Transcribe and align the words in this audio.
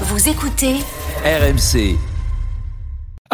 Vous 0.00 0.28
écoutez 0.28 0.80
RMC. 1.24 2.13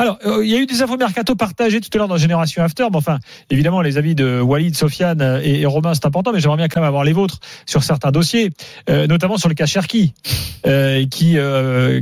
Alors, 0.01 0.19
euh, 0.25 0.43
il 0.45 0.51
y 0.51 0.55
a 0.55 0.59
eu 0.59 0.65
des 0.67 0.81
infos 0.83 0.97
mercato 0.97 1.35
partagées 1.37 1.81
tout 1.81 1.91
à 1.93 1.99
l'heure 1.99 2.09
dans 2.09 2.17
Génération 2.17 2.63
After. 2.63 2.85
Mais 2.91 2.97
enfin, 2.97 3.19
évidemment, 3.51 3.83
les 3.83 3.99
avis 3.99 4.15
de 4.15 4.41
Walid, 4.41 4.75
Sofiane 4.75 5.41
et, 5.45 5.61
et 5.61 5.67
Romain, 5.67 5.93
c'est 5.95 6.07
important. 6.07 6.33
Mais 6.33 6.41
j'aimerais 6.41 6.57
bien 6.57 6.69
quand 6.69 6.81
même 6.81 6.89
avoir 6.89 7.05
les 7.05 7.13
vôtres 7.13 7.39
sur 7.67 7.83
certains 7.83 8.11
dossiers, 8.11 8.51
euh, 8.89 9.07
notamment 9.07 9.37
sur 9.37 9.49
le 9.51 9.55
cas 9.55 9.67
Cherki, 9.67 10.15
euh, 10.67 11.05
qui 11.07 11.37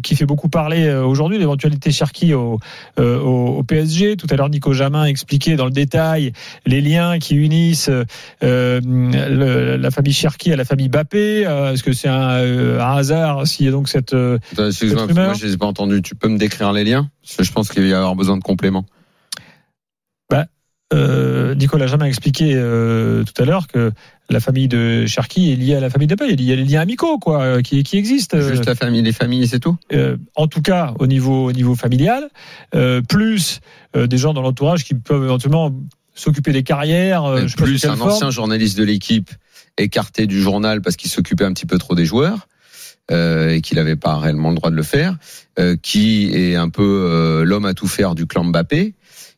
qui 0.02 0.14
fait 0.16 0.26
beaucoup 0.26 0.48
parler 0.48 0.88
aujourd'hui. 0.94 1.38
L'éventualité 1.38 1.90
Cherki 1.90 2.34
au, 2.34 2.60
au, 2.98 3.02
au 3.02 3.62
PSG. 3.64 4.16
Tout 4.16 4.26
à 4.30 4.36
l'heure, 4.36 4.48
Nico 4.48 4.72
Jamin 4.72 5.04
expliquait 5.04 5.56
dans 5.56 5.64
le 5.64 5.70
détail 5.72 6.32
les 6.66 6.80
liens 6.80 7.18
qui 7.18 7.34
unissent 7.34 7.90
le- 8.42 9.76
la 9.76 9.90
famille 9.90 10.12
Cherki 10.12 10.52
à 10.52 10.56
la 10.56 10.64
famille 10.64 10.88
Bappé. 10.88 11.40
Est-ce 11.42 11.82
que 11.82 11.92
c'est 11.92 12.08
un, 12.08 12.28
un 12.80 12.96
hasard 12.96 13.46
s'il 13.46 13.66
y 13.66 13.68
a 13.68 13.72
donc 13.72 13.88
cette 13.88 14.14
Excuse-moi, 14.68 15.06
moi 15.26 15.34
je 15.34 15.46
les 15.46 15.54
ai 15.54 15.56
pas 15.56 15.66
entendus. 15.66 16.02
Tu 16.02 16.14
peux 16.14 16.28
me 16.28 16.38
décrire 16.38 16.72
les 16.72 16.84
liens? 16.84 17.08
Parce 17.22 17.36
que 17.36 17.42
je 17.44 17.52
pense 17.52 17.68
qu'il 17.68 17.86
y 17.88 17.94
avoir 17.94 18.14
besoin 18.16 18.36
de 18.36 18.42
compléments. 18.42 18.84
Euh, 20.94 21.54
Nicolas 21.54 21.86
Jamin 21.86 22.06
a 22.06 22.08
expliqué 22.08 22.52
euh, 22.54 23.22
tout 23.22 23.42
à 23.42 23.44
l'heure 23.44 23.66
que 23.68 23.92
la 24.30 24.40
famille 24.40 24.68
de 24.68 25.04
Cherki 25.04 25.52
est 25.52 25.56
liée 25.56 25.74
à 25.74 25.80
la 25.80 25.90
famille 25.90 26.06
de 26.08 26.14
Paye. 26.14 26.32
Il 26.32 26.40
y 26.42 26.50
a 26.50 26.56
des 26.56 26.64
liens 26.64 26.80
amicaux 26.80 27.18
quoi, 27.18 27.42
euh, 27.42 27.60
qui, 27.60 27.82
qui 27.82 27.98
existent. 27.98 28.38
euh, 28.38 28.48
Juste 28.48 28.64
la 28.64 28.74
famille, 28.74 29.02
les 29.02 29.12
familles, 29.12 29.46
c'est 29.46 29.60
tout? 29.60 29.76
euh, 29.92 30.16
en 30.34 30.46
tout 30.46 30.62
cas 30.62 30.94
au 30.98 31.06
niveau, 31.06 31.44
au 31.44 31.52
niveau 31.52 31.74
familial, 31.74 32.30
plus 33.06 33.60
des 33.94 34.16
gens 34.16 34.32
dans 34.32 34.40
l'entourage 34.40 34.82
qui 34.84 34.94
peuvent 34.94 35.24
éventuellement 35.24 35.74
s'occuper 36.14 36.52
des 36.52 36.62
carrières. 36.62 37.46
je 37.46 37.54
Plus 37.54 37.84
un 37.84 37.94
forme. 37.94 38.10
ancien 38.10 38.30
journaliste 38.30 38.78
de 38.78 38.84
l'équipe 38.84 39.30
écarté 39.76 40.26
du 40.26 40.40
journal 40.40 40.80
parce 40.80 40.96
qu'il 40.96 41.10
s'occupait 41.10 41.44
un 41.44 41.52
petit 41.52 41.66
peu 41.66 41.76
trop 41.76 41.94
des 41.94 42.06
joueurs. 42.06 42.48
Euh, 43.10 43.50
et 43.50 43.60
qu'il 43.60 43.76
n'avait 43.76 43.96
pas 43.96 44.18
réellement 44.18 44.50
le 44.50 44.56
droit 44.56 44.70
de 44.70 44.76
le 44.76 44.82
faire, 44.82 45.16
euh, 45.58 45.76
qui 45.80 46.30
est 46.34 46.56
un 46.56 46.68
peu 46.68 46.82
euh, 46.82 47.44
l'homme 47.44 47.64
à 47.64 47.74
tout 47.74 47.88
faire 47.88 48.14
du 48.14 48.26
clan 48.26 48.44
Mbappé, 48.44 48.94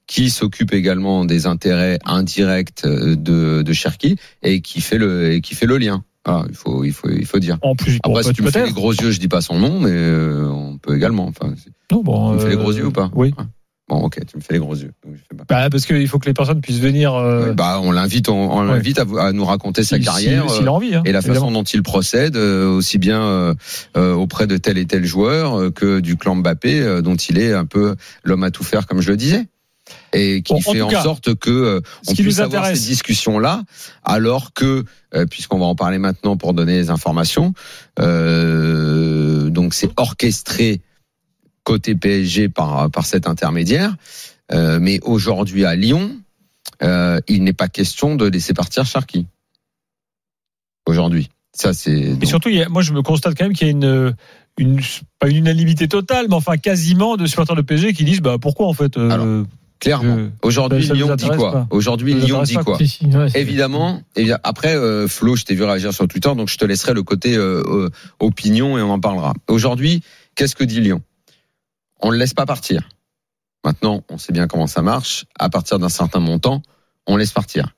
qui 0.06 0.30
s'occupe 0.30 0.72
également 0.72 1.24
des 1.24 1.46
intérêts 1.46 1.98
indirects 2.04 2.84
euh, 2.84 3.14
de, 3.16 3.62
de 3.62 3.72
Cherki 3.72 4.16
et 4.42 4.60
qui 4.60 4.80
fait 4.80 4.98
le 4.98 5.32
et 5.32 5.40
qui 5.40 5.54
fait 5.54 5.66
le 5.66 5.78
lien. 5.78 6.04
Ah, 6.24 6.44
il 6.48 6.54
faut 6.54 6.84
il 6.84 6.92
faut 6.92 7.08
il 7.08 7.24
faut 7.24 7.38
dire. 7.38 7.58
En 7.62 7.74
plus, 7.74 7.98
Après, 8.02 8.22
si 8.22 8.32
tu 8.32 8.42
me 8.42 8.50
fais 8.50 8.66
les 8.66 8.72
gros 8.72 8.92
yeux, 8.92 9.10
je 9.10 9.20
dis 9.20 9.28
pas 9.28 9.40
son 9.40 9.58
nom, 9.58 9.80
mais 9.80 9.90
euh, 9.92 10.46
on 10.48 10.78
peut 10.78 10.96
également. 10.96 11.26
Enfin, 11.26 11.54
Non, 11.90 12.02
bon, 12.02 12.30
tu 12.30 12.36
me 12.36 12.40
fais 12.40 12.50
les 12.50 12.56
gros 12.56 12.72
yeux 12.72 12.86
ou 12.86 12.92
pas? 12.92 13.10
Oui. 13.14 13.32
Ouais. 13.38 13.44
Bon, 13.90 13.96
ok, 14.04 14.20
tu 14.24 14.36
me 14.36 14.40
fais 14.40 14.52
les 14.52 14.58
gros 14.60 14.76
yeux. 14.76 14.92
donc 15.04 15.16
je 15.16 15.20
fais 15.28 15.36
pas. 15.36 15.44
Bah, 15.48 15.68
parce 15.68 15.84
qu'il 15.84 16.06
faut 16.06 16.20
que 16.20 16.26
les 16.26 16.32
personnes 16.32 16.60
puissent 16.60 16.78
venir. 16.78 17.12
euh, 17.12 17.52
bah, 17.54 17.80
on 17.82 17.90
l'invite, 17.90 18.28
on, 18.28 18.52
on 18.52 18.60
Ouais. 18.62 18.68
l'invite 18.68 19.00
à, 19.00 19.32
nous 19.32 19.44
raconter 19.44 19.82
sa 19.82 19.96
si- 19.98 20.04
carrière. 20.04 20.48
si- 20.48 20.58
s'il 20.58 20.68
a 20.68 20.72
envie. 20.72 20.94
hein, 20.94 21.02
et 21.04 21.10
la 21.12 21.20
façon 21.22 21.50
dont 21.50 21.64
il 21.64 21.82
procède, 21.82 22.36
euh, 22.36 22.68
aussi 22.70 22.98
bien 22.98 23.20
euh, 23.20 23.54
euh, 23.96 24.12
auprès 24.14 24.46
de 24.46 24.56
tel 24.58 24.78
et 24.78 24.86
tel 24.86 25.04
joueur 25.04 25.58
euh, 25.58 25.70
que 25.72 25.98
du 25.98 26.16
clan 26.16 26.36
Mbappé, 26.36 26.80
euh, 26.80 27.02
dont 27.02 27.16
il 27.16 27.38
est 27.38 27.52
un 27.52 27.66
peu 27.66 27.96
l'homme 28.22 28.44
à 28.44 28.52
tout 28.52 28.62
faire, 28.62 28.86
comme 28.86 29.00
je 29.00 29.10
le 29.10 29.16
disais, 29.16 29.48
et 30.12 30.42
qui 30.42 30.52
Bon, 30.54 30.60
fait 30.60 30.82
en 30.82 30.88
cas, 30.88 31.02
sorte 31.02 31.34
que 31.34 31.50
euh, 31.50 31.80
on 32.06 32.12
qui 32.14 32.22
puisse 32.22 32.36
nous 32.36 32.42
avoir 32.44 32.66
ces 32.66 32.74
discussions-là, 32.74 33.64
alors 34.04 34.52
que, 34.54 34.84
euh, 35.16 35.26
puisqu'on 35.26 35.58
va 35.58 35.66
en 35.66 35.74
parler 35.74 35.98
maintenant 35.98 36.36
pour 36.36 36.54
donner 36.54 36.74
les 36.76 36.90
informations, 36.90 37.54
euh, 37.98 39.50
donc 39.50 39.74
c'est 39.74 39.90
orchestré 39.96 40.80
côté 41.64 41.94
PSG 41.94 42.48
par 42.48 42.90
par 42.90 43.06
cet 43.06 43.26
intermédiaire, 43.26 43.94
euh, 44.52 44.78
mais 44.80 44.98
aujourd'hui 45.02 45.64
à 45.64 45.74
Lyon, 45.76 46.16
euh, 46.82 47.20
il 47.28 47.44
n'est 47.44 47.52
pas 47.52 47.68
question 47.68 48.16
de 48.16 48.26
laisser 48.26 48.54
partir 48.54 48.84
Sharky. 48.86 49.26
Aujourd'hui. 50.86 51.28
Ça, 51.52 51.72
c'est. 51.74 52.16
Et 52.20 52.26
surtout, 52.26 52.48
il 52.48 52.56
y 52.56 52.62
a- 52.62 52.68
moi, 52.68 52.82
je 52.82 52.92
me 52.92 53.02
constate 53.02 53.36
quand 53.36 53.44
même 53.44 53.52
qu'il 53.54 53.66
y 53.66 53.70
a 53.70 53.72
une, 53.72 54.14
une, 54.56 54.80
pas 55.18 55.28
une 55.28 55.36
unanimité 55.36 55.88
totale, 55.88 56.26
mais 56.28 56.34
enfin 56.36 56.56
quasiment 56.56 57.16
de 57.16 57.26
supporters 57.26 57.56
de 57.56 57.62
PSG 57.62 57.92
qui 57.92 58.04
disent, 58.04 58.20
bah 58.20 58.36
pourquoi 58.40 58.66
en 58.66 58.72
fait 58.74 58.96
euh, 58.96 59.10
Alors, 59.10 59.44
Clairement. 59.80 60.28
Aujourd'hui, 60.42 60.86
vous 60.86 60.92
Lyon 60.94 61.14
dit 61.16 61.26
quoi 61.28 61.66
Aujourd'hui, 61.70 62.12
Lyon 62.14 62.42
dit 62.42 62.54
quoi 62.54 62.76
Si, 62.84 63.06
ouais, 63.06 63.26
Évidemment, 63.34 64.02
évi- 64.14 64.36
après 64.42 64.76
euh, 64.76 65.08
Flo, 65.08 65.36
je 65.36 65.44
t'ai 65.44 65.54
vu 65.54 65.64
réagir 65.64 65.94
sur 65.94 66.06
Twitter, 66.06 66.30
donc 66.36 66.48
je 66.50 66.58
te 66.58 66.66
laisserai 66.66 66.92
le 66.92 67.02
côté 67.02 67.38
opinion 68.18 68.76
et 68.76 68.82
on 68.82 68.90
en 68.90 69.00
parlera. 69.00 69.32
Aujourd'hui, 69.48 70.02
qu'est-ce 70.34 70.54
que 70.54 70.64
dit 70.64 70.80
Lyon? 70.82 71.00
On 72.02 72.08
ne 72.08 72.12
le 72.12 72.18
laisse 72.18 72.34
pas 72.34 72.46
partir. 72.46 72.88
Maintenant, 73.64 74.02
on 74.08 74.18
sait 74.18 74.32
bien 74.32 74.46
comment 74.46 74.66
ça 74.66 74.82
marche. 74.82 75.26
À 75.38 75.50
partir 75.50 75.78
d'un 75.78 75.88
certain 75.88 76.20
montant, 76.20 76.62
on 77.06 77.16
laisse 77.16 77.32
partir. 77.32 77.74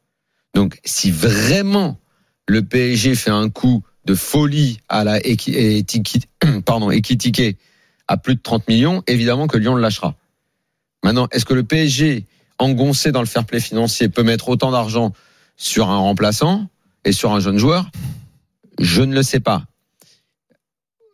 Donc, 0.55 0.79
si 0.85 1.11
vraiment 1.11 1.99
le 2.47 2.63
PSG 2.63 3.15
fait 3.15 3.31
un 3.31 3.49
coup 3.49 3.83
de 4.05 4.15
folie 4.15 4.79
à 4.89 5.05
la 5.05 5.19
pardon, 6.65 6.91
Ekitike 6.91 7.59
à 8.09 8.17
plus 8.17 8.35
de 8.35 8.41
30 8.41 8.69
millions, 8.69 9.03
évidemment 9.07 9.47
que 9.47 9.57
Lyon 9.59 9.75
le 9.75 9.81
lâchera. 9.81 10.17
Maintenant, 11.05 11.29
est-ce 11.33 11.45
que 11.45 11.55
le 11.55 11.65
PSG, 11.65 12.27
engoncé 12.59 13.13
dans 13.13 13.21
le 13.21 13.27
fair 13.27 13.45
play 13.45 13.61
financier, 13.61 14.09
peut 14.09 14.23
mettre 14.23 14.49
autant 14.49 14.71
d'argent 14.71 15.13
sur 15.57 15.89
un 15.89 15.99
remplaçant 15.99 16.69
et 17.05 17.13
sur 17.13 17.33
un 17.33 17.41
jeune 17.41 17.59
joueur? 17.59 17.91
Je 18.79 19.03
ne 19.03 19.15
le 19.15 19.23
sais 19.23 19.41
pas. 19.41 19.65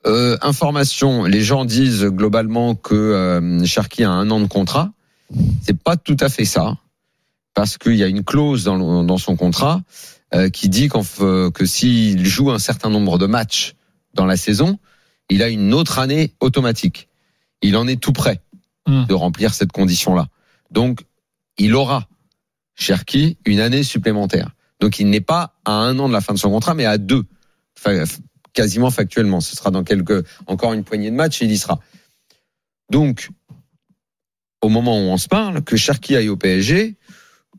Euh, 0.08 0.36
information, 0.42 1.24
les 1.24 1.42
gens 1.42 1.64
disent 1.64 2.04
globalement 2.04 2.74
que 2.74 2.94
euh, 2.94 3.64
Cherki 3.64 4.04
a 4.04 4.10
un 4.10 4.30
an 4.30 4.40
de 4.40 4.46
contrat. 4.46 4.90
C'est 5.62 5.78
pas 5.78 5.96
tout 5.96 6.16
à 6.20 6.28
fait 6.30 6.46
ça, 6.46 6.78
parce 7.54 7.76
qu'il 7.76 7.96
y 7.96 8.02
a 8.02 8.06
une 8.06 8.24
clause 8.24 8.64
dans, 8.64 8.76
le- 8.76 9.06
dans 9.06 9.18
son 9.18 9.36
contrat 9.36 9.82
euh, 10.34 10.48
qui 10.48 10.68
dit 10.70 10.88
qu'en 10.88 11.02
f- 11.02 11.50
que 11.52 11.66
s'il 11.66 12.24
joue 12.24 12.50
un 12.50 12.58
certain 12.58 12.88
nombre 12.90 13.18
de 13.18 13.26
matchs 13.26 13.74
dans 14.14 14.24
la 14.24 14.36
saison, 14.38 14.78
il 15.28 15.42
a 15.42 15.48
une 15.48 15.74
autre 15.74 15.98
année 15.98 16.32
automatique. 16.40 17.08
Il 17.60 17.76
en 17.76 17.86
est 17.86 18.00
tout 18.00 18.12
prêt 18.12 18.40
Hmm. 18.86 19.04
de 19.04 19.12
remplir 19.12 19.52
cette 19.52 19.70
condition-là. 19.72 20.28
Donc, 20.70 21.00
il 21.58 21.74
aura, 21.74 22.08
Cherki, 22.74 23.36
une 23.44 23.60
année 23.60 23.82
supplémentaire. 23.82 24.52
Donc, 24.80 24.98
il 24.98 25.10
n'est 25.10 25.20
pas 25.20 25.56
à 25.66 25.72
un 25.72 25.98
an 25.98 26.08
de 26.08 26.14
la 26.14 26.22
fin 26.22 26.32
de 26.32 26.38
son 26.38 26.48
contrat, 26.48 26.72
mais 26.72 26.86
à 26.86 26.96
deux, 26.96 27.24
quasiment 28.58 28.90
factuellement. 28.90 29.40
Ce 29.40 29.54
sera 29.54 29.70
dans 29.70 29.84
quelques, 29.84 30.26
encore 30.48 30.72
une 30.72 30.82
poignée 30.82 31.12
de 31.12 31.14
matchs, 31.14 31.42
et 31.42 31.44
il 31.44 31.52
y 31.52 31.58
sera. 31.58 31.78
Donc, 32.90 33.28
au 34.60 34.68
moment 34.68 34.98
où 34.98 35.10
on 35.12 35.16
se 35.16 35.28
parle, 35.28 35.62
que 35.62 35.76
Cherki 35.76 36.16
aille 36.16 36.28
au 36.28 36.36
PSG, 36.36 36.96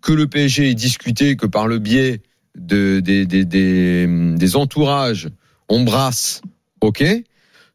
que 0.02 0.12
le 0.12 0.28
PSG 0.28 0.70
ait 0.70 0.74
discuté 0.74 1.38
que 1.38 1.46
par 1.46 1.68
le 1.68 1.80
biais 1.80 2.22
de, 2.58 3.00
des, 3.00 3.26
des, 3.26 3.46
des, 3.46 4.56
entourages, 4.58 5.30
on 5.70 5.86
brasse, 5.86 6.42
ok, 6.82 7.02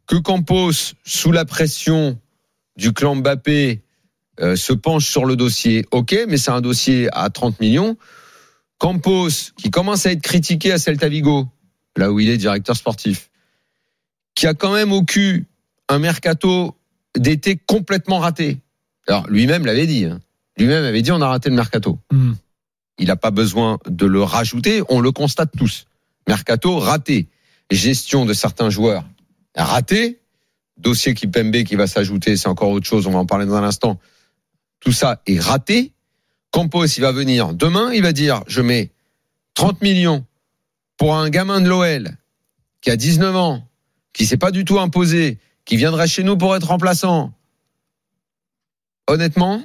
que 0.07 0.17
Campos, 0.17 0.93
sous 1.07 1.33
la 1.33 1.47
pression 1.47 2.19
du 2.77 2.93
clan 2.93 3.17
Mbappé, 3.17 3.81
euh, 4.41 4.55
se 4.55 4.75
penche 4.75 5.07
sur 5.07 5.25
le 5.25 5.35
dossier, 5.35 5.87
ok, 5.93 6.15
mais 6.29 6.37
c'est 6.37 6.51
un 6.51 6.61
dossier 6.61 7.09
à 7.13 7.31
30 7.31 7.59
millions. 7.59 7.97
Campos, 8.77 9.53
qui 9.57 9.71
commence 9.71 10.05
à 10.05 10.13
être 10.13 10.21
critiqué 10.21 10.73
à 10.73 10.79
Celta 10.79 11.09
Vigo, 11.09 11.49
là 11.97 12.13
où 12.13 12.21
il 12.21 12.29
est 12.29 12.37
directeur 12.37 12.77
sportif, 12.77 13.31
qui 14.35 14.47
a 14.47 14.55
quand 14.55 14.73
même 14.73 14.93
au 14.93 15.03
cul 15.05 15.47
un 15.89 15.99
mercato 15.99 16.77
d'été 17.17 17.57
complètement 17.57 18.19
raté. 18.19 18.59
Alors 19.07 19.29
lui-même 19.29 19.67
l'avait 19.67 19.87
dit. 19.87 20.05
hein. 20.05 20.21
Lui-même 20.57 20.85
avait 20.85 21.03
dit 21.03 21.13
on 21.13 21.21
a 21.21 21.29
raté 21.29 21.51
le 21.51 21.57
mercato. 21.57 21.99
Hmm. 22.11 22.33
Il 22.99 23.09
n'a 23.09 23.17
pas 23.17 23.31
besoin 23.31 23.79
de 23.87 24.07
le 24.07 24.23
rajouter, 24.23 24.83
on 24.89 25.01
le 25.01 25.13
constate 25.13 25.51
tous. 25.57 25.87
Mercato 26.29 26.79
raté. 26.79 27.29
Gestion 27.71 28.25
de 28.25 28.33
certains 28.33 28.71
joueurs 28.71 29.05
raté. 29.57 30.21
Dossier 30.77 31.15
Kipembe 31.15 31.63
qui 31.63 31.77
va 31.77 31.87
s'ajouter, 31.87 32.37
c'est 32.37 32.49
encore 32.49 32.71
autre 32.71 32.87
chose, 32.87 33.07
on 33.07 33.13
va 33.13 33.21
en 33.21 33.27
parler 33.27 33.47
dans 33.47 33.55
un 33.55 33.63
instant. 33.63 34.01
Tout 34.81 34.93
ça 34.93 35.23
est 35.27 35.39
raté. 35.39 35.93
Campos, 36.51 36.87
il 36.87 37.01
va 37.01 37.13
venir 37.13 37.55
demain, 37.55 37.93
il 37.93 38.03
va 38.03 38.13
dire 38.13 38.43
je 38.49 38.61
mets 38.61 38.91
30 39.55 39.83
millions 39.83 40.25
pour 40.97 41.17
un 41.17 41.29
gamin 41.31 41.61
de 41.61 41.69
l'OL 41.69 42.11
qui 42.81 42.91
a 42.91 42.97
19 42.97 43.35
ans, 43.37 43.67
qui 44.13 44.27
s'est 44.27 44.37
pas 44.37 44.51
du 44.51 44.65
tout 44.65 44.79
imposé, 44.79 45.39
qui 45.65 45.77
viendrait 45.77 46.07
chez 46.07 46.23
nous 46.23 46.37
pour 46.37 46.55
être 46.55 46.69
remplaçant. 46.69 47.33
Honnêtement, 49.07 49.63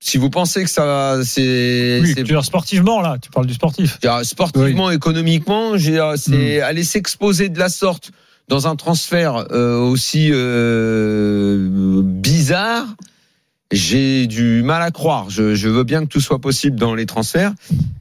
si 0.00 0.18
vous 0.18 0.30
pensez 0.30 0.64
que 0.64 0.70
ça, 0.70 1.18
c'est, 1.24 2.00
Oui, 2.02 2.08
c'est 2.08 2.22
tu 2.22 2.24
dire 2.24 2.44
sportivement 2.44 3.00
là, 3.00 3.18
tu 3.20 3.30
parles 3.30 3.46
du 3.46 3.54
sportif. 3.54 3.98
dire, 4.00 4.24
sportivement, 4.24 4.90
économiquement, 4.90 5.74
dire, 5.76 6.14
c'est 6.16 6.60
aller 6.60 6.84
s'exposer 6.84 7.48
de 7.48 7.58
la 7.58 7.68
sorte 7.68 8.12
dans 8.48 8.66
un 8.66 8.76
transfert 8.76 9.46
euh, 9.50 9.76
aussi 9.78 10.30
euh, 10.32 12.00
bizarre. 12.02 12.86
J'ai 13.70 14.26
du 14.26 14.62
mal 14.62 14.82
à 14.82 14.90
croire. 14.90 15.28
Je, 15.30 15.54
je, 15.54 15.68
veux 15.68 15.84
bien 15.84 16.00
que 16.02 16.06
tout 16.06 16.20
soit 16.20 16.40
possible 16.40 16.76
dans 16.76 16.94
les 16.94 17.06
transferts, 17.06 17.52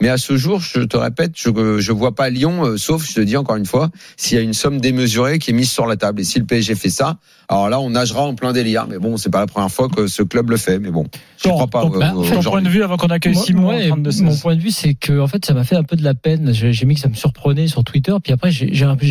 mais 0.02 0.10
à 0.10 0.18
ce 0.18 0.38
jour, 0.38 0.60
je 0.62 0.82
te 0.82 0.98
répète, 0.98 1.34
je 1.36 1.80
je 1.80 1.92
vois 1.92 2.16
pas 2.16 2.30
Lyon, 2.30 2.66
euh, 2.66 2.78
sauf, 2.78 3.06
je 3.08 3.14
te 3.14 3.20
dis 3.20 3.36
encore 3.36 3.58
une 3.58 3.66
fois, 3.66 3.90
s'il 4.16 4.38
y 4.38 4.40
a 4.40 4.44
une 4.44 4.54
somme 4.54 4.80
démesurée 4.80 5.40
qui 5.40 5.52
est 5.52 5.54
mise 5.54 5.72
sur 5.72 5.86
la 5.86 5.98
table. 5.98 6.22
Et 6.22 6.24
si 6.24 6.40
le 6.40 6.46
PSG 6.46 6.76
fait 6.76 6.90
ça, 6.90 7.18
alors 7.50 7.70
là, 7.70 7.80
on 7.80 7.92
nagera 7.92 8.24
en 8.24 8.36
plein 8.36 8.52
délire. 8.52 8.88
Mais 8.90 9.00
bon, 9.00 9.16
c'est 9.16 9.30
pas 9.30 9.40
la 9.40 9.48
première 9.48 9.72
fois 9.72 9.88
que 9.88 10.08
ce 10.08 10.22
club 10.22 10.50
le 10.50 10.58
fait. 10.58 10.80
Mais 10.80 10.92
bon, 10.92 11.06
je 11.42 11.48
crois 11.48 11.68
pas. 11.68 11.82
Donc, 11.84 11.98
bah, 11.98 12.12
ton 12.14 12.42
point 12.42 12.62
de 12.62 12.68
vue 12.68 12.84
avant 12.84 12.98
qu'on 12.98 13.08
accueille 13.08 13.36
Simon. 13.36 13.70
Ouais, 13.70 13.90
mon 13.90 14.36
point 14.36 14.56
de 14.56 14.62
vue, 14.62 14.72
c'est 14.72 14.96
que 14.96 15.18
en 15.20 15.28
fait, 15.28 15.46
ça 15.46 15.54
m'a 15.54 15.64
fait 15.64 15.78
un 15.78 15.84
peu 15.84 15.96
de 15.96 16.04
la 16.04 16.14
peine. 16.14 16.52
J'ai 16.54 16.86
mis 16.86 16.96
que 16.96 17.00
ça 17.00 17.08
me 17.08 17.14
surprenait 17.14 17.68
sur 17.68 17.86
Twitter, 17.86 18.14
puis 18.22 18.34
après, 18.34 18.52
j'ai 18.52 18.86
un 18.86 18.98
peu, 18.98 19.08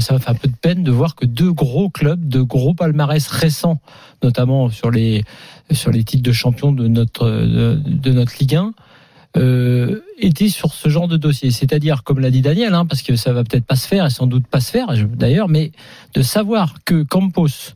ça 0.00 0.12
m'a 0.12 0.20
fait 0.20 0.30
un 0.30 0.34
peu 0.34 0.48
de 0.48 0.56
peine 0.60 0.82
de 0.82 0.90
voir 0.90 1.14
que 1.14 1.24
deux 1.24 1.52
gros 1.52 1.88
clubs, 1.88 2.28
de 2.28 2.42
gros 2.42 2.74
palmarès 2.74 3.26
récents, 3.28 3.80
notamment 4.22 4.68
sur 4.68 4.90
les 4.90 5.24
sur 5.70 5.90
les 5.90 6.04
titres 6.04 6.22
de 6.22 6.32
champion 6.32 6.72
de 6.72 6.86
notre 6.88 7.30
de, 7.30 8.12
notre 8.12 8.32
Ligue 8.38 8.56
1 8.56 8.74
euh, 9.36 10.00
était 10.18 10.48
sur 10.48 10.72
ce 10.72 10.88
genre 10.88 11.08
de 11.08 11.16
dossier. 11.16 11.50
C'est-à-dire, 11.50 12.02
comme 12.04 12.20
l'a 12.20 12.30
dit 12.30 12.42
Daniel, 12.42 12.74
hein, 12.74 12.86
parce 12.86 13.02
que 13.02 13.16
ça 13.16 13.32
va 13.32 13.44
peut-être 13.44 13.66
pas 13.66 13.76
se 13.76 13.86
faire 13.86 14.06
et 14.06 14.10
sans 14.10 14.26
doute 14.26 14.46
pas 14.46 14.60
se 14.60 14.70
faire 14.70 14.88
d'ailleurs, 15.16 15.48
mais 15.48 15.72
de 16.14 16.22
savoir 16.22 16.74
que 16.84 17.02
Campos, 17.02 17.74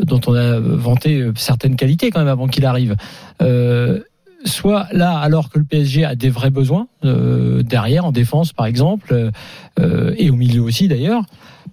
dont 0.00 0.20
on 0.26 0.34
a 0.34 0.58
vanté 0.58 1.30
certaines 1.36 1.76
qualités 1.76 2.10
quand 2.10 2.20
même 2.20 2.28
avant 2.28 2.48
qu'il 2.48 2.66
arrive, 2.66 2.96
euh, 3.42 4.00
soit 4.46 4.86
là 4.92 5.18
alors 5.18 5.50
que 5.50 5.58
le 5.58 5.64
PSG 5.64 6.04
a 6.04 6.14
des 6.14 6.30
vrais 6.30 6.50
besoins 6.50 6.88
euh, 7.04 7.62
derrière 7.62 8.04
en 8.04 8.12
défense 8.12 8.52
par 8.52 8.66
exemple 8.66 9.30
euh, 9.78 10.14
et 10.16 10.30
au 10.30 10.36
milieu 10.36 10.62
aussi 10.62 10.88
d'ailleurs. 10.88 11.24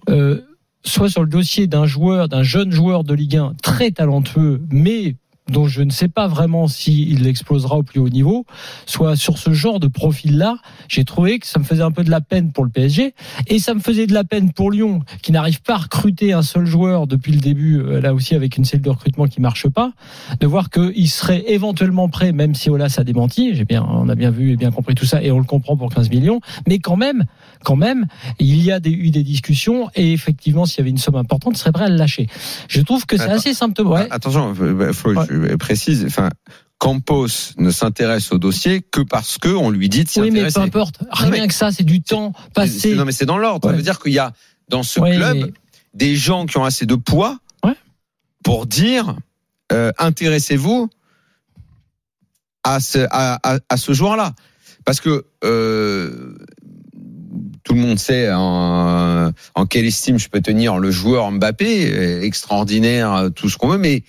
Euh, 0.08 0.40
soit 0.86 1.08
sur 1.08 1.22
le 1.22 1.28
dossier 1.28 1.66
d'un 1.66 1.86
joueur, 1.86 2.28
d'un 2.28 2.42
jeune 2.42 2.70
joueur 2.70 3.04
de 3.04 3.14
Ligue 3.14 3.36
1 3.36 3.54
très 3.62 3.90
talentueux, 3.90 4.60
mais 4.70 5.16
dont 5.50 5.66
je 5.66 5.82
ne 5.82 5.90
sais 5.90 6.08
pas 6.08 6.26
vraiment 6.26 6.68
s'il 6.68 7.26
explosera 7.26 7.76
au 7.76 7.82
plus 7.82 8.00
haut 8.00 8.08
niveau, 8.08 8.46
soit 8.86 9.16
sur 9.16 9.38
ce 9.38 9.52
genre 9.52 9.78
de 9.78 9.88
profil-là, 9.88 10.56
j'ai 10.88 11.04
trouvé 11.04 11.38
que 11.38 11.46
ça 11.46 11.58
me 11.58 11.64
faisait 11.64 11.82
un 11.82 11.90
peu 11.90 12.02
de 12.02 12.10
la 12.10 12.20
peine 12.20 12.50
pour 12.52 12.64
le 12.64 12.70
PSG 12.70 13.14
et 13.48 13.58
ça 13.58 13.74
me 13.74 13.80
faisait 13.80 14.06
de 14.06 14.14
la 14.14 14.24
peine 14.24 14.52
pour 14.52 14.70
Lyon 14.70 15.00
qui 15.22 15.32
n'arrive 15.32 15.60
pas 15.60 15.74
à 15.74 15.78
recruter 15.78 16.32
un 16.32 16.42
seul 16.42 16.66
joueur 16.66 17.06
depuis 17.06 17.32
le 17.32 17.40
début, 17.40 17.78
euh, 17.78 18.00
là 18.00 18.14
aussi 18.14 18.34
avec 18.34 18.56
une 18.56 18.64
cellule 18.64 18.84
de 18.84 18.90
recrutement 18.90 19.26
qui 19.26 19.40
marche 19.40 19.68
pas, 19.68 19.92
de 20.40 20.46
voir 20.46 20.70
qu'il 20.70 21.08
serait 21.08 21.44
éventuellement 21.48 22.08
prêt, 22.08 22.32
même 22.32 22.54
si 22.54 22.70
Olas 22.70 22.94
a 22.98 23.04
démenti, 23.04 23.54
j'ai 23.54 23.64
bien, 23.64 23.86
on 23.86 24.08
a 24.08 24.14
bien 24.14 24.30
vu 24.30 24.52
et 24.52 24.56
bien 24.56 24.70
compris 24.70 24.94
tout 24.94 25.06
ça 25.06 25.22
et 25.22 25.30
on 25.30 25.38
le 25.38 25.44
comprend 25.44 25.76
pour 25.76 25.92
15 25.92 26.08
millions, 26.08 26.40
mais 26.66 26.78
quand 26.78 26.96
même, 26.96 27.24
quand 27.64 27.76
même, 27.76 28.06
il 28.38 28.62
y 28.62 28.72
a 28.72 28.80
des, 28.80 28.90
eu 28.90 29.10
des 29.10 29.22
discussions 29.22 29.90
et 29.94 30.12
effectivement, 30.12 30.64
s'il 30.64 30.78
y 30.78 30.80
avait 30.82 30.90
une 30.90 30.98
somme 30.98 31.16
importante, 31.16 31.54
il 31.56 31.58
serait 31.58 31.72
prêt 31.72 31.84
à 31.84 31.88
le 31.88 31.96
lâcher. 31.96 32.28
Je 32.68 32.80
trouve 32.80 33.04
que 33.06 33.16
c'est 33.16 33.30
assez 33.30 33.52
symptomatique. 33.54 33.74
Ouais. 33.84 34.06
Attention, 34.10 34.54
faut, 34.54 35.12
précise, 35.58 36.04
enfin, 36.06 36.30
Campos 36.78 37.54
ne 37.56 37.70
s'intéresse 37.70 38.32
au 38.32 38.38
dossier 38.38 38.82
que 38.82 39.00
parce 39.00 39.38
que 39.38 39.48
on 39.48 39.70
lui 39.70 39.88
dit 39.88 40.04
de 40.04 40.08
s'intéresser. 40.08 40.38
Oui, 40.38 40.42
mais 40.44 40.52
peu 40.52 40.60
importe. 40.60 40.98
Rien 41.10 41.46
que 41.46 41.54
ça, 41.54 41.70
c'est 41.70 41.84
du 41.84 42.02
temps 42.02 42.32
passé. 42.52 42.94
Non, 42.94 43.04
mais 43.04 43.12
c'est 43.12 43.26
dans 43.26 43.38
l'ordre. 43.38 43.70
Ça 43.70 43.74
veut 43.74 43.82
dire 43.82 43.98
qu'il 44.00 44.12
y 44.12 44.18
a 44.18 44.32
dans 44.68 44.82
ce 44.82 45.00
club 45.00 45.52
des 45.94 46.16
gens 46.16 46.46
qui 46.46 46.58
ont 46.58 46.64
assez 46.64 46.86
de 46.86 46.94
poids 46.94 47.38
pour 48.42 48.66
dire 48.66 49.16
euh, 49.72 49.90
intéressez-vous 49.98 50.90
à 52.62 52.80
ce, 52.80 53.06
à, 53.10 53.40
à, 53.68 53.76
ce 53.78 53.94
joueur-là. 53.94 54.34
Parce 54.84 55.00
que 55.00 55.24
euh, 55.44 56.36
tout 57.62 57.72
le 57.72 57.80
monde 57.80 57.98
sait 57.98 58.30
en, 58.30 59.32
en, 59.54 59.66
quelle 59.66 59.86
estime 59.86 60.18
je 60.18 60.28
peux 60.28 60.42
tenir 60.42 60.78
le 60.78 60.90
joueur 60.90 61.30
Mbappé, 61.32 62.22
extraordinaire, 62.22 63.30
tout 63.34 63.48
ce 63.48 63.56
qu'on 63.56 63.68
veut, 63.68 63.78
mais 63.78 64.04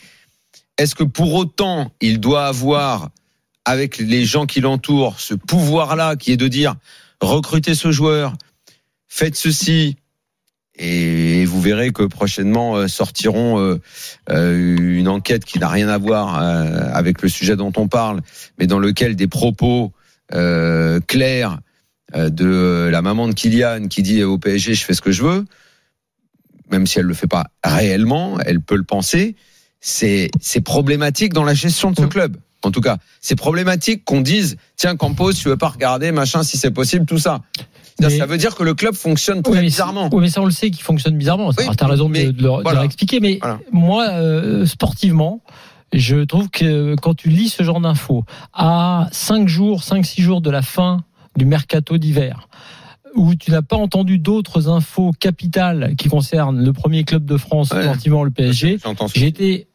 est-ce 0.78 0.96
que 0.96 1.04
pour 1.04 1.34
autant, 1.34 1.92
il 2.02 2.20
doit 2.20 2.46
avoir, 2.48 3.10
avec 3.64 3.98
les 3.98 4.26
gens 4.26 4.46
qui 4.46 4.62
l'entourent, 4.62 5.20
ce 5.20 5.34
pouvoir-là 5.34 6.16
qui 6.16 6.32
est 6.32 6.38
de 6.38 6.48
dire, 6.48 6.76
recrutez 7.22 7.76
ce 7.76 7.92
joueur, 7.92 8.34
faites 9.08 9.36
ceci, 9.36 9.98
et 10.78 11.46
vous 11.46 11.62
verrez 11.62 11.92
que 11.92 12.04
prochainement 12.04 12.76
euh, 12.76 12.88
sortiront 12.88 13.60
euh, 13.60 13.80
euh, 14.30 14.76
une 14.78 15.08
enquête 15.08 15.46
qui 15.46 15.60
n'a 15.60 15.70
rien 15.70 15.88
à 15.88 15.98
voir 15.98 16.36
avec 16.36 17.22
le 17.22 17.30
sujet 17.30 17.56
dont 17.56 17.72
on 17.78 17.88
parle, 17.88 18.22
mais 18.60 18.68
dans 18.68 18.80
lequel 18.80 19.16
des 19.16 19.28
propos 19.28 19.94
clairs 21.08 21.60
de 22.16 22.90
la 22.92 23.02
maman 23.04 23.28
de 23.28 23.34
Kylian 23.34 23.88
qui 23.88 24.02
dit 24.02 24.24
au 24.24 24.40
PSG 24.40 24.74
je 24.74 24.84
fais 24.84 24.96
ce 24.96 25.02
que 25.02 25.12
je 25.12 25.22
veux, 25.22 25.46
même 26.72 26.88
si 26.88 26.98
elle 26.98 27.06
le 27.06 27.14
fait 27.14 27.28
pas 27.28 27.46
réellement, 27.64 28.40
elle 28.40 28.60
peut 28.60 28.76
le 28.76 28.84
penser 28.84 29.36
c'est 29.86 30.62
problématique 30.62 31.34
dans 31.34 31.44
la 31.44 31.54
gestion 31.54 31.92
de 31.92 31.96
ce 31.96 32.04
mm. 32.04 32.10
club. 32.10 32.38
En 32.64 32.72
tout 32.72 32.82
cas, 32.82 32.98
c'est 33.22 33.36
problématique 33.36 34.04
qu'on 34.06 34.22
dise 34.22 34.58
tiens 34.76 34.96
Campos, 34.96 35.34
tu 35.34 35.48
veux 35.50 35.58
pas 35.58 35.70
regarder 35.70 36.12
machin 36.12 36.42
si 36.42 36.58
c'est 36.58 36.72
possible 36.72 37.06
tout 37.06 37.20
ça. 37.20 37.42
Ça 38.02 38.26
veut 38.26 38.38
dire 38.38 38.56
que 38.56 38.64
le 38.64 38.74
club 38.74 38.96
fonctionne 38.96 39.42
très 39.42 39.62
bizarrement. 39.62 40.10
Oui, 40.12 40.22
mais 40.22 40.30
ça 40.30 40.42
on 40.42 40.46
le 40.46 40.52
sait 40.52 40.72
qu'il 40.72 40.84
fonctionne 40.84 41.16
bizarrement. 41.18 41.52
Oui, 41.58 41.66
tu 41.78 41.84
as 41.84 41.88
raison 41.88 42.10
de, 42.10 42.32
de, 42.32 42.44
leur, 42.44 42.84
expliquer. 42.84 43.20
Mais 43.20 43.40
moi, 43.72 44.10
euh, 44.10 44.66
sportivement, 44.66 45.42
je 45.94 46.18
trouve 46.26 46.50
que 46.50 46.96
quand 46.96 47.14
tu 47.14 47.30
lis 47.30 47.50
ce 47.50 47.64
genre 47.64 47.80
d'infos 47.80 48.26
à 48.54 49.08
5 49.12 49.48
jours, 49.48 49.82
5-6 49.82 50.22
jours 50.22 50.42
de 50.42 50.50
la 50.50 50.62
fin 50.62 51.04
du 51.38 51.46
mercato 51.46 51.98
d'hiver, 51.98 52.50
où 53.14 53.34
tu 53.36 53.52
n'as 53.52 53.62
pas 53.62 53.78
entendu 53.78 54.18
d'autres 54.18 54.68
infos 54.68 55.12
capitales 55.18 55.96
qui 55.98 56.10
concernent 56.10 56.62
le 56.62 56.74
premier 56.74 57.06
club 57.06 57.24
de 57.24 57.38
France, 57.38 57.70
sportivement 57.70 58.24
le 58.24 58.32
PSG, 58.32 58.78
j'ai 59.14 59.28
été 59.28 59.68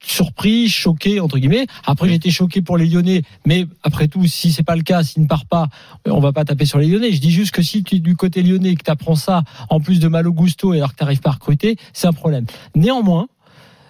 surpris, 0.00 0.68
choqué 0.68 1.20
entre 1.20 1.38
guillemets. 1.38 1.66
Après, 1.84 2.08
j'étais 2.08 2.30
choqué 2.30 2.62
pour 2.62 2.76
les 2.76 2.86
Lyonnais, 2.86 3.22
mais 3.46 3.66
après 3.82 4.08
tout, 4.08 4.26
si 4.26 4.52
c'est 4.52 4.62
pas 4.62 4.76
le 4.76 4.82
cas, 4.82 5.02
s'il 5.02 5.22
ne 5.22 5.28
part 5.28 5.46
pas, 5.46 5.68
on 6.06 6.20
va 6.20 6.32
pas 6.32 6.44
taper 6.44 6.64
sur 6.64 6.78
les 6.78 6.86
Lyonnais. 6.86 7.12
Je 7.12 7.20
dis 7.20 7.30
juste 7.30 7.52
que 7.52 7.62
si 7.62 7.82
tu 7.82 7.96
es 7.96 7.98
du 7.98 8.16
côté 8.16 8.42
lyonnais 8.42 8.74
que 8.74 8.84
tu 8.84 8.90
apprends 8.90 9.16
ça 9.16 9.42
en 9.70 9.80
plus 9.80 10.00
de 10.00 10.08
mal 10.08 10.26
au 10.28 10.32
gusto 10.32 10.74
et 10.74 10.78
alors 10.78 10.92
que 10.92 10.98
tu 10.98 11.04
n'arrives 11.04 11.20
pas 11.20 11.30
à 11.30 11.34
recruter, 11.34 11.76
c'est 11.92 12.06
un 12.06 12.12
problème. 12.12 12.46
Néanmoins, 12.74 13.28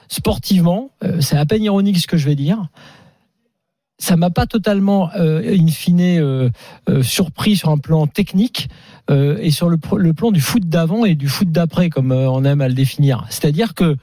sportivement, 0.08 0.90
euh, 1.04 1.20
c'est 1.20 1.36
à 1.36 1.44
peine 1.46 1.62
ironique 1.62 1.98
ce 1.98 2.06
que 2.06 2.16
je 2.16 2.24
vais 2.24 2.34
dire. 2.34 2.68
Ça 4.00 4.16
m'a 4.16 4.30
pas 4.30 4.46
totalement, 4.46 5.10
euh, 5.16 5.56
in 5.56 5.66
fine, 5.66 6.00
euh, 6.00 6.50
euh, 6.88 7.02
surpris 7.02 7.56
sur 7.56 7.70
un 7.70 7.78
plan 7.78 8.06
technique 8.06 8.68
et 9.10 9.50
sur 9.50 9.70
le, 9.70 9.78
le 9.96 10.12
plan 10.12 10.30
du 10.30 10.42
foot 10.42 10.68
d'avant 10.68 11.06
et 11.06 11.14
du 11.14 11.28
foot 11.28 11.50
d'après, 11.50 11.88
comme 11.88 12.12
on 12.12 12.44
aime 12.44 12.60
à 12.60 12.68
le 12.68 12.74
définir. 12.74 13.24
C'est-à-dire 13.30 13.72
que 13.72 13.96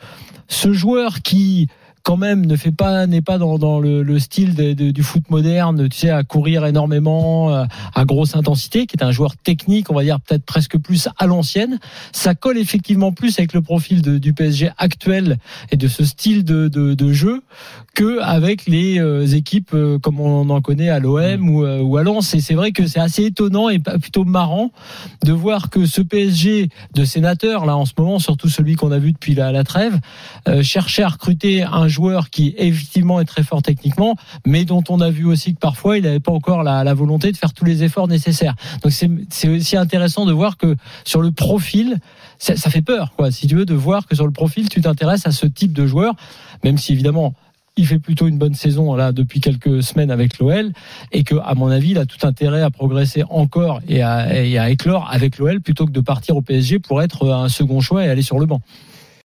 ce 0.48 0.74
joueur 0.74 1.22
qui 1.22 1.68
quand 2.06 2.18
même 2.18 2.46
ne 2.46 2.56
fait 2.56 2.72
pas 2.72 3.07
n'est 3.07 3.24
pas 3.24 3.40
dans, 3.40 3.80
le, 3.80 4.04
le, 4.04 4.19
style 4.19 4.54
du 4.75 5.04
foot 5.04 5.24
moderne, 5.31 5.90
tu 5.90 5.98
sais, 5.98 6.12
à 6.12 6.24
courir 6.24 6.63
énormément, 6.68 7.52
euh, 7.52 7.66
à 7.96 8.06
grosse 8.06 8.36
intensité, 8.36 8.86
qui 8.86 8.96
est 8.96 9.04
un 9.04 9.10
joueur 9.10 9.36
technique, 9.36 9.90
on 9.90 9.96
va 9.96 10.04
dire 10.04 10.22
peut-être 10.22 10.46
presque 10.46 10.78
plus 10.78 11.10
à 11.18 11.25
l'ancienne. 11.25 11.80
Ça 12.12 12.36
colle 12.36 12.60
effectivement 12.60 13.12
plus 13.12 13.40
avec 13.40 13.54
le 13.54 13.63
profil 13.63 14.04
du 14.04 14.34
PSG 14.34 14.69
actuel 14.78 15.40
et 15.72 15.78
de 15.78 15.88
ce 15.88 16.06
style 16.06 16.44
de, 16.46 17.12
jeu 17.12 17.42
que 17.96 18.22
avec 18.22 18.68
les 18.68 19.00
euh, 19.00 19.25
équipes 19.25 19.74
euh, 19.74 19.98
comme 19.98 20.19
on 20.19 20.50
en 20.50 20.62
connaît 20.62 20.90
à 20.90 21.00
l'OM 21.00 21.50
ou, 21.50 21.98
à 21.98 22.04
Lens. 22.04 22.36
Et 22.36 22.40
c'est 22.40 22.54
vrai 22.54 22.72
que 22.72 22.86
c'est 22.86 23.00
assez 23.00 23.24
étonnant 23.24 23.69
et 23.69 23.80
plutôt 23.80 24.25
marrant 24.25 24.72
de 25.24 25.34
voir 25.34 25.72
que 25.72 25.88
ce 25.88 26.02
PSG 26.02 26.69
de 26.94 27.04
sénateurs 27.04 27.66
là 27.66 27.75
en 27.75 27.86
ce 27.86 27.94
moment, 27.98 28.19
surtout 28.19 28.50
celui 28.50 28.75
qu'on 28.75 28.92
a 28.92 29.00
vu 29.00 29.12
depuis 29.12 29.34
la 29.34 29.63
trêve, 29.63 30.00
cherchait 30.62 31.02
à 31.02 31.10
recruter 31.10 31.64
un 31.64 31.88
joueur 31.95 32.30
qui 32.30 32.54
effectivement 32.57 33.19
est 33.19 33.25
très 33.25 33.44
fort 33.44 33.61
techniquement, 33.61 34.16
mais 34.45 34.66
dont 34.66 34.83
on 34.90 35.02
a 35.02 35.09
vu 35.09 35.25
aussi 35.25 35.54
que 35.54 35.59
parfois 35.59 35.97
il 35.97 36.04
n'avait 36.04 36.19
pas 36.19 36.31
encore 36.31 36.64
la, 36.64 36.94
volonté 36.94 37.31
de 37.31 37.37
faire 37.37 37.54
tous 37.54 37.66
les 37.66 37.83
efforts 37.83 38.07
nécessaires. 38.07 38.56
Donc 38.83 38.92
c'est 38.92 39.49
aussi 39.49 39.78
intéressant 39.78 40.25
de 40.25 40.33
voir 40.33 40.57
que 40.57 40.75
sur 41.04 41.21
le 41.21 41.31
profil, 41.31 41.97
ça, 42.37 42.56
ça, 42.56 42.69
fait 42.69 42.81
peur, 42.81 43.14
quoi. 43.16 43.31
Si 43.31 43.47
tu 43.47 43.56
veux, 43.56 43.66
de 43.66 43.73
voir 43.73 44.07
que 44.07 44.16
sur 44.16 44.25
le 44.25 44.31
profil, 44.31 44.69
tu 44.69 44.81
t'intéresses 44.81 45.25
à 45.25 45.31
ce 45.31 45.45
type 45.45 45.73
de 45.73 45.87
joueur, 45.87 46.16
même 46.64 46.78
si 46.78 46.92
évidemment 46.94 47.33
il 47.78 47.85
fait 47.85 47.99
plutôt 47.99 48.28
une 48.28 48.37
bonne 48.37 48.54
saison 48.54 48.95
là 48.95 49.11
depuis 49.11 49.42
quelques 49.42 49.83
semaines 49.83 50.11
avec 50.11 50.40
l'OL 50.40 50.71
et 51.11 51.23
que 51.23 51.35
à 51.44 51.56
mon 51.56 51.68
avis 51.68 51.92
il 51.92 51.97
a 51.97 52.06
tout 52.06 52.25
intérêt 52.25 52.61
à 52.61 52.69
progresser 52.69 53.23
encore 53.30 53.81
et 53.87 54.02
à, 54.02 54.44
et 54.44 54.57
à 54.57 54.69
éclore 54.69 55.09
avec 55.11 55.37
l'OL 55.37 55.59
plutôt 55.59 55.85
que 55.85 55.92
de 55.92 55.99
partir 55.99 56.37
au 56.37 56.42
PSG 56.42 56.80
pour 56.80 57.02
être 57.02 57.30
un 57.30 57.49
second 57.49 57.81
choix 57.81 58.06
et 58.06 58.09
aller 58.09 58.21
sur 58.21 58.40
le 58.40 58.45
banc. 58.45 58.61